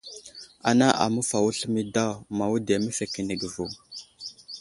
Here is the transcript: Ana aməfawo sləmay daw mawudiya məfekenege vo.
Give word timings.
Ana 0.69 0.87
aməfawo 1.05 1.49
sləmay 1.57 1.85
daw 1.95 2.13
mawudiya 2.37 2.77
məfekenege 2.85 3.47
vo. 3.55 3.65